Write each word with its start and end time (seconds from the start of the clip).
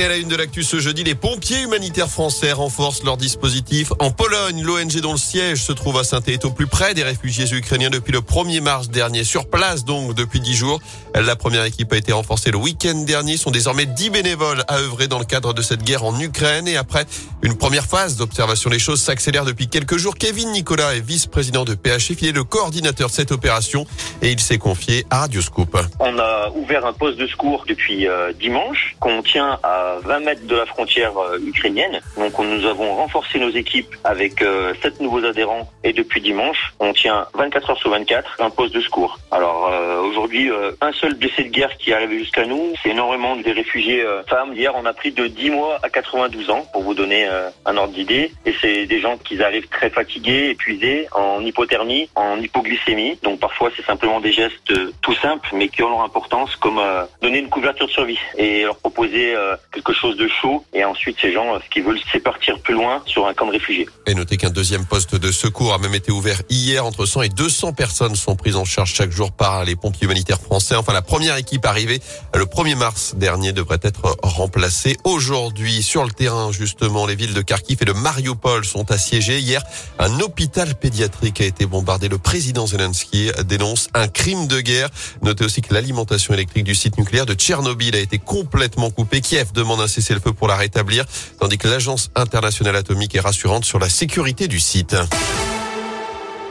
Et 0.00 0.04
à 0.04 0.08
la 0.08 0.16
une 0.16 0.28
de 0.28 0.36
l'actu 0.36 0.62
ce 0.62 0.80
jeudi, 0.80 1.04
les 1.04 1.14
pompiers 1.14 1.60
humanitaires 1.60 2.08
français 2.08 2.52
renforcent 2.52 3.04
leur 3.04 3.18
dispositif. 3.18 3.92
En 3.98 4.10
Pologne, 4.10 4.62
l'ONG 4.62 4.98
dont 5.02 5.12
le 5.12 5.18
siège 5.18 5.62
se 5.62 5.72
trouve 5.72 5.98
à 5.98 6.04
saint 6.04 6.22
est 6.26 6.46
au 6.46 6.50
plus 6.50 6.66
près 6.66 6.94
des 6.94 7.02
réfugiés 7.02 7.44
ukrainiens 7.52 7.90
depuis 7.90 8.10
le 8.10 8.20
1er 8.20 8.62
mars 8.62 8.88
dernier. 8.88 9.24
Sur 9.24 9.50
place 9.50 9.84
donc 9.84 10.14
depuis 10.14 10.40
10 10.40 10.54
jours. 10.54 10.80
La 11.14 11.36
première 11.36 11.64
équipe 11.64 11.92
a 11.92 11.98
été 11.98 12.14
renforcée 12.14 12.50
le 12.50 12.56
week-end 12.56 12.94
dernier. 13.06 13.36
sont 13.36 13.50
désormais 13.50 13.84
10 13.84 14.08
bénévoles 14.08 14.64
à 14.68 14.78
œuvrer 14.78 15.06
dans 15.06 15.18
le 15.18 15.26
cadre 15.26 15.52
de 15.52 15.60
cette 15.60 15.82
guerre 15.82 16.02
en 16.02 16.18
Ukraine. 16.18 16.66
Et 16.66 16.78
après 16.78 17.04
une 17.42 17.58
première 17.58 17.84
phase 17.84 18.16
d'observation, 18.16 18.70
les 18.70 18.78
choses 18.78 19.02
s'accélèrent 19.02 19.44
depuis 19.44 19.68
quelques 19.68 19.98
jours. 19.98 20.14
Kevin 20.14 20.50
Nicolas 20.52 20.94
est 20.94 21.06
vice-président 21.06 21.66
de 21.66 21.74
PHF. 21.74 22.22
Il 22.22 22.28
est 22.28 22.32
le 22.32 22.44
coordinateur 22.44 23.08
de 23.08 23.12
cette 23.12 23.32
opération 23.32 23.84
et 24.22 24.30
il 24.30 24.40
s'est 24.40 24.56
confié 24.56 25.04
à 25.10 25.20
Radioscoop. 25.20 25.76
On 25.98 26.18
a 26.18 26.48
ouvert 26.54 26.86
un 26.86 26.94
poste 26.94 27.18
de 27.18 27.26
secours 27.26 27.66
depuis 27.68 28.08
euh, 28.08 28.32
dimanche 28.32 28.96
qu'on 28.98 29.22
tient 29.22 29.58
à 29.62 29.89
20 29.98 30.20
mètres 30.20 30.46
de 30.46 30.56
la 30.56 30.66
frontière 30.66 31.16
euh, 31.18 31.38
ukrainienne. 31.44 32.00
Donc 32.16 32.38
nous 32.38 32.64
avons 32.66 32.94
renforcé 32.94 33.38
nos 33.38 33.50
équipes 33.50 33.94
avec 34.04 34.42
euh, 34.42 34.74
sept 34.82 35.00
nouveaux 35.00 35.24
adhérents 35.24 35.68
et 35.84 35.92
depuis 35.92 36.20
dimanche, 36.20 36.74
on 36.78 36.92
tient 36.92 37.26
24 37.34 37.70
heures 37.70 37.78
sur 37.78 37.90
24 37.90 38.36
un 38.40 38.50
poste 38.50 38.74
de 38.74 38.80
secours. 38.80 39.18
Alors 39.30 39.68
euh, 39.72 40.00
aujourd'hui, 40.02 40.50
un 40.80 40.92
seul 40.92 41.14
blessé 41.14 41.44
de 41.44 41.48
guerre 41.48 41.76
qui 41.76 41.90
est 41.90 41.94
arrivé 41.94 42.18
jusqu'à 42.18 42.46
nous, 42.46 42.72
c'est 42.82 42.90
énormément 42.90 43.36
des 43.36 43.52
réfugiés 43.52 44.04
femmes. 44.28 44.52
Hier, 44.54 44.72
on 44.76 44.84
a 44.84 44.92
pris 44.92 45.12
de 45.12 45.26
10 45.26 45.50
mois 45.50 45.78
à 45.82 45.88
92 45.88 46.50
ans 46.50 46.66
pour 46.72 46.82
vous 46.82 46.94
donner 46.94 47.28
un 47.64 47.76
ordre 47.76 47.92
d'idée. 47.92 48.32
Et 48.46 48.54
c'est 48.60 48.86
des 48.86 49.00
gens 49.00 49.16
qui 49.18 49.42
arrivent 49.42 49.68
très 49.68 49.90
fatigués, 49.90 50.50
épuisés, 50.50 51.06
en 51.12 51.44
hypothermie, 51.44 52.08
en 52.14 52.38
hypoglycémie. 52.38 53.18
Donc 53.22 53.40
parfois, 53.40 53.70
c'est 53.76 53.84
simplement 53.84 54.20
des 54.20 54.32
gestes 54.32 54.72
tout 55.00 55.14
simples, 55.14 55.48
mais 55.54 55.68
qui 55.68 55.82
ont 55.82 55.90
leur 55.90 56.02
importance, 56.02 56.56
comme 56.56 56.80
donner 57.22 57.38
une 57.38 57.50
couverture 57.50 57.86
de 57.86 57.92
survie 57.92 58.18
et 58.36 58.62
leur 58.62 58.76
proposer 58.76 59.34
quelque 59.80 59.98
chose 59.98 60.16
de 60.16 60.28
chaud. 60.28 60.64
Et 60.72 60.84
ensuite, 60.84 61.16
ces 61.20 61.32
gens, 61.32 61.58
ce 61.58 61.80
veulent, 61.80 61.98
c'est 62.12 62.20
plus 62.62 62.74
loin 62.74 63.02
sur 63.06 63.26
un 63.26 63.34
camp 63.34 63.46
de 63.46 63.52
réfugiés. 63.52 63.88
Et 64.06 64.14
notez 64.14 64.36
qu'un 64.36 64.50
deuxième 64.50 64.84
poste 64.84 65.14
de 65.14 65.32
secours 65.32 65.72
a 65.72 65.78
même 65.78 65.94
été 65.94 66.12
ouvert 66.12 66.42
hier. 66.48 66.84
Entre 66.84 67.06
100 67.06 67.22
et 67.22 67.28
200 67.28 67.72
personnes 67.72 68.16
sont 68.16 68.36
prises 68.36 68.56
en 68.56 68.64
charge 68.64 68.92
chaque 68.92 69.10
jour 69.10 69.32
par 69.32 69.64
les 69.64 69.76
pompiers 69.76 70.04
humanitaires 70.04 70.40
français. 70.40 70.76
Enfin, 70.76 70.92
la 70.92 71.02
première 71.02 71.36
équipe 71.36 71.64
arrivée 71.64 72.00
le 72.34 72.44
1er 72.44 72.76
mars 72.76 73.14
dernier 73.16 73.52
devrait 73.52 73.80
être 73.82 74.16
remplacée 74.22 74.96
aujourd'hui. 75.04 75.82
Sur 75.82 76.04
le 76.04 76.10
terrain, 76.10 76.52
justement, 76.52 77.06
les 77.06 77.14
villes 77.14 77.34
de 77.34 77.42
Kharkiv 77.42 77.78
et 77.80 77.84
de 77.84 77.92
Mariupol 77.92 78.64
sont 78.64 78.90
assiégées. 78.90 79.38
Hier, 79.38 79.62
un 79.98 80.20
hôpital 80.20 80.74
pédiatrique 80.74 81.40
a 81.40 81.44
été 81.44 81.66
bombardé. 81.66 82.08
Le 82.08 82.18
président 82.18 82.66
Zelensky 82.66 83.30
dénonce 83.46 83.88
un 83.94 84.08
crime 84.08 84.46
de 84.46 84.60
guerre. 84.60 84.90
Notez 85.22 85.44
aussi 85.44 85.62
que 85.62 85.72
l'alimentation 85.72 86.34
électrique 86.34 86.64
du 86.64 86.74
site 86.74 86.98
nucléaire 86.98 87.26
de 87.26 87.34
Tchernobyl 87.34 87.94
a 87.94 88.00
été 88.00 88.18
complètement 88.18 88.90
coupée. 88.90 89.20
Kiev 89.20 89.52
demande 89.60 89.80
un 89.80 89.88
cessez-le-feu 89.88 90.32
pour 90.32 90.48
la 90.48 90.56
rétablir, 90.56 91.04
tandis 91.38 91.58
que 91.58 91.68
l'Agence 91.68 92.10
internationale 92.16 92.76
atomique 92.76 93.14
est 93.14 93.20
rassurante 93.20 93.64
sur 93.64 93.78
la 93.78 93.88
sécurité 93.88 94.48
du 94.48 94.58
site. 94.58 94.96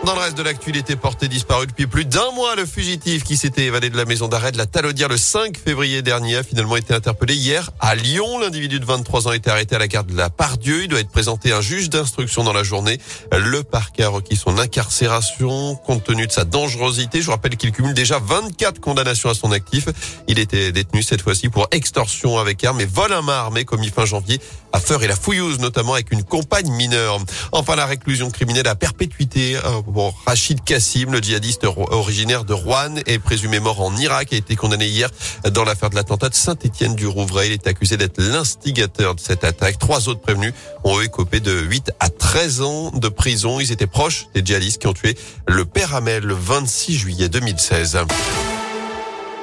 Dans 0.05 0.15
le 0.15 0.21
reste 0.21 0.37
de 0.37 0.43
l'actu, 0.43 0.69
il 0.69 0.77
était 0.77 0.95
porté 0.95 1.27
disparu 1.27 1.67
depuis 1.67 1.85
plus 1.85 2.05
d'un 2.05 2.31
mois. 2.31 2.55
Le 2.55 2.65
fugitif 2.65 3.25
qui 3.25 3.35
s'était 3.35 3.65
évadé 3.65 3.89
de 3.89 3.97
la 3.97 4.05
maison 4.05 4.29
d'arrêt 4.29 4.53
de 4.53 4.57
la 4.57 4.65
Talaudière 4.65 5.09
le 5.09 5.17
5 5.17 5.57
février 5.57 6.01
dernier 6.01 6.37
a 6.37 6.43
finalement 6.43 6.77
été 6.77 6.93
interpellé 6.93 7.35
hier 7.35 7.69
à 7.81 7.95
Lyon. 7.95 8.39
L'individu 8.39 8.79
de 8.79 8.85
23 8.85 9.27
ans 9.27 9.31
a 9.31 9.35
été 9.35 9.49
arrêté 9.49 9.75
à 9.75 9.79
la 9.79 9.89
gare 9.89 10.05
de 10.05 10.15
la 10.15 10.29
Pardieu. 10.29 10.83
Il 10.83 10.87
doit 10.87 11.01
être 11.01 11.11
présenté 11.11 11.51
à 11.51 11.57
un 11.57 11.61
juge 11.61 11.89
d'instruction 11.89 12.45
dans 12.45 12.53
la 12.53 12.63
journée. 12.63 12.97
Le 13.37 13.61
parquet 13.61 14.03
a 14.03 14.09
requis 14.09 14.37
son 14.37 14.57
incarcération 14.57 15.75
compte 15.75 16.05
tenu 16.05 16.27
de 16.27 16.31
sa 16.31 16.45
dangerosité. 16.45 17.19
Je 17.19 17.25
vous 17.25 17.31
rappelle 17.31 17.57
qu'il 17.57 17.73
cumule 17.73 17.93
déjà 17.93 18.19
24 18.19 18.79
condamnations 18.79 19.29
à 19.29 19.33
son 19.33 19.51
actif. 19.51 19.89
Il 20.29 20.39
était 20.39 20.71
détenu 20.71 21.03
cette 21.03 21.21
fois-ci 21.21 21.49
pour 21.49 21.67
extorsion 21.71 22.37
avec 22.37 22.63
arme 22.63 22.79
et 22.79 22.85
vol 22.85 23.11
à 23.11 23.21
main 23.21 23.33
armée 23.33 23.65
commis 23.65 23.89
fin 23.89 24.05
janvier 24.05 24.39
à 24.71 24.79
Feur 24.79 25.03
et 25.03 25.07
la 25.07 25.15
Fouillouse, 25.15 25.59
notamment 25.59 25.93
avec 25.93 26.11
une 26.11 26.23
compagne 26.23 26.71
mineure. 26.71 27.19
Enfin, 27.51 27.75
la 27.75 27.85
réclusion 27.85 28.29
criminelle 28.29 28.67
à 28.67 28.75
perpétuité 28.75 29.57
euh, 29.57 29.81
Rachid 30.25 30.63
Kassim, 30.63 31.11
le 31.11 31.19
djihadiste 31.19 31.65
originaire 31.65 32.43
de 32.43 32.53
Rouen 32.53 32.95
et 33.05 33.19
présumé 33.19 33.59
mort 33.59 33.81
en 33.81 33.95
Irak, 33.97 34.33
a 34.33 34.35
été 34.35 34.55
condamné 34.55 34.87
hier 34.87 35.09
dans 35.51 35.63
l'affaire 35.63 35.89
de 35.89 35.95
l'attentat 35.95 36.29
de 36.29 36.35
Saint-Étienne 36.35 36.95
du 36.95 37.07
Rouvray. 37.07 37.47
Il 37.47 37.53
est 37.53 37.67
accusé 37.67 37.97
d'être 37.97 38.21
l'instigateur 38.21 39.15
de 39.15 39.19
cette 39.19 39.43
attaque. 39.43 39.79
Trois 39.79 40.07
autres 40.07 40.21
prévenus 40.21 40.53
ont 40.83 41.01
écopé 41.01 41.39
de 41.39 41.51
8 41.51 41.91
à 41.99 42.09
13 42.09 42.61
ans 42.61 42.91
de 42.91 43.09
prison. 43.09 43.59
Ils 43.59 43.71
étaient 43.71 43.87
proches 43.87 44.27
des 44.33 44.41
djihadistes 44.43 44.81
qui 44.81 44.87
ont 44.87 44.93
tué 44.93 45.17
le 45.47 45.65
père 45.65 45.95
Hamel 45.95 46.23
le 46.23 46.35
26 46.35 46.97
juillet 46.97 47.29
2016. 47.29 47.99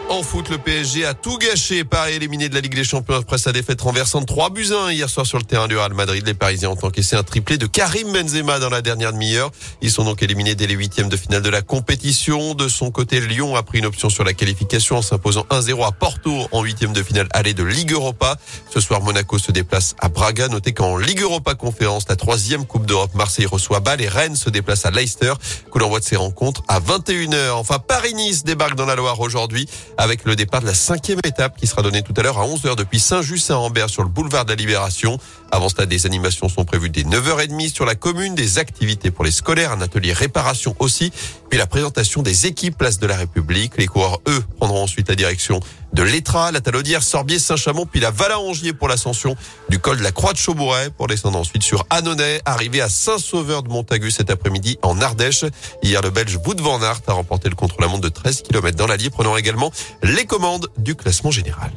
En 0.08 0.22
foot, 0.22 0.50
le 0.50 0.58
PSG 0.58 1.04
a 1.04 1.14
tout 1.14 1.36
gâché. 1.36 1.82
Paris 1.82 2.14
éliminé 2.14 2.48
de 2.48 2.54
la 2.54 2.60
Ligue 2.60 2.76
des 2.76 2.84
Champions 2.84 3.16
après 3.16 3.38
sa 3.38 3.50
défaite 3.50 3.80
renversante 3.80 4.24
3 4.26 4.50
buts 4.50 4.68
1 4.72 4.92
hier 4.92 5.10
soir 5.10 5.26
sur 5.26 5.36
le 5.36 5.42
terrain 5.42 5.66
du 5.66 5.76
Real 5.76 5.94
Madrid. 5.94 6.24
Les 6.24 6.32
Parisiens 6.32 6.70
ont 6.70 6.78
encaissé 6.80 7.16
un 7.16 7.24
triplé 7.24 7.58
de 7.58 7.66
Karim 7.66 8.12
Benzema 8.12 8.60
dans 8.60 8.70
la 8.70 8.82
dernière 8.82 9.12
demi-heure. 9.12 9.50
Ils 9.82 9.90
sont 9.90 10.04
donc 10.04 10.22
éliminés 10.22 10.54
dès 10.54 10.68
les 10.68 10.74
huitièmes 10.74 11.08
de 11.08 11.16
finale 11.16 11.42
de 11.42 11.50
la 11.50 11.60
compétition. 11.60 12.54
De 12.54 12.68
son 12.68 12.92
côté, 12.92 13.20
Lyon 13.20 13.56
a 13.56 13.64
pris 13.64 13.80
une 13.80 13.86
option 13.86 14.08
sur 14.08 14.22
la 14.22 14.32
qualification 14.32 14.98
en 14.98 15.02
s'imposant 15.02 15.44
1-0 15.50 15.84
à 15.84 15.90
Porto 15.90 16.46
en 16.52 16.62
huitième 16.62 16.92
de 16.92 17.02
finale 17.02 17.26
aller 17.32 17.52
de 17.52 17.64
Ligue 17.64 17.90
Europa. 17.90 18.36
Ce 18.72 18.78
soir, 18.78 19.02
Monaco 19.02 19.38
se 19.40 19.50
déplace 19.50 19.96
à 19.98 20.08
Braga. 20.08 20.46
Notez 20.46 20.72
qu'en 20.72 20.96
Ligue 20.98 21.22
Europa 21.22 21.56
Conférence, 21.56 22.04
la 22.08 22.16
troisième 22.16 22.64
Coupe 22.64 22.86
d'Europe, 22.86 23.14
Marseille 23.14 23.46
reçoit 23.46 23.80
Bâle 23.80 24.00
et 24.00 24.08
Rennes 24.08 24.36
se 24.36 24.50
déplace 24.50 24.86
à 24.86 24.92
Leicester. 24.92 25.32
Coup 25.70 25.80
d'envoi 25.80 25.98
de 25.98 26.04
ces 26.04 26.16
rencontres 26.16 26.62
à 26.68 26.78
21h. 26.78 27.50
Enfin, 27.50 27.80
Paris-Nice 27.80 28.44
débarque 28.44 28.76
dans 28.76 28.86
la 28.86 28.94
Loire 28.94 29.18
aujourd'hui 29.18 29.68
avec 29.98 30.24
le 30.24 30.36
départ 30.36 30.60
de 30.60 30.66
la 30.66 30.74
cinquième 30.74 31.18
étape 31.24 31.56
qui 31.56 31.66
sera 31.66 31.82
donnée 31.82 32.02
tout 32.02 32.14
à 32.16 32.22
l'heure 32.22 32.38
à 32.38 32.46
11h 32.46 32.76
depuis 32.76 33.00
Saint-Just-Saint-Rambert 33.00 33.90
sur 33.90 34.02
le 34.02 34.08
boulevard 34.08 34.44
de 34.44 34.50
la 34.50 34.56
Libération. 34.56 35.18
Avant 35.50 35.68
cela, 35.68 35.86
des 35.86 36.06
animations 36.06 36.48
sont 36.48 36.64
prévues 36.64 36.90
dès 36.90 37.02
9h30 37.02 37.72
sur 37.72 37.84
la 37.84 37.94
commune, 37.94 38.34
des 38.34 38.58
activités 38.58 39.10
pour 39.10 39.24
les 39.24 39.30
scolaires, 39.30 39.72
un 39.72 39.80
atelier 39.80 40.12
réparation 40.12 40.74
aussi, 40.78 41.12
puis 41.48 41.58
la 41.58 41.66
présentation 41.66 42.22
des 42.22 42.46
équipes 42.46 42.76
Place 42.76 42.98
de 42.98 43.06
la 43.06 43.16
République. 43.16 43.78
Les 43.78 43.86
coureurs, 43.86 44.20
eux, 44.28 44.44
ensuite 44.82 45.08
la 45.08 45.14
direction 45.14 45.60
de 45.92 46.02
l'Etra, 46.02 46.52
la 46.52 46.60
Talaudière, 46.60 47.02
Sorbier, 47.02 47.38
Saint-Chamond, 47.38 47.86
puis 47.86 48.00
la 48.00 48.10
Valangier 48.10 48.72
pour 48.72 48.88
l'ascension 48.88 49.36
du 49.68 49.78
col 49.78 49.98
de 49.98 50.02
la 50.02 50.12
Croix 50.12 50.32
de 50.32 50.38
Chaubouret 50.38 50.90
pour 50.90 51.06
descendre 51.06 51.38
ensuite 51.38 51.62
sur 51.62 51.86
Annonay, 51.90 52.40
arrivé 52.44 52.80
à 52.80 52.88
Saint-Sauveur 52.88 53.62
de 53.62 53.68
Montagu 53.68 54.10
cet 54.10 54.30
après-midi 54.30 54.78
en 54.82 55.00
Ardèche. 55.00 55.44
Hier, 55.82 56.02
le 56.02 56.10
Belge 56.10 56.38
Wout 56.44 56.60
van 56.60 56.82
Aert 56.82 57.00
a 57.06 57.12
remporté 57.12 57.48
le 57.48 57.54
contre-la-montre 57.54 58.02
de 58.02 58.08
13 58.08 58.42
km 58.42 58.76
dans 58.76 58.86
l'Allier, 58.86 59.10
prenant 59.10 59.36
également 59.36 59.70
les 60.02 60.26
commandes 60.26 60.68
du 60.76 60.94
classement 60.94 61.30
général. 61.30 61.70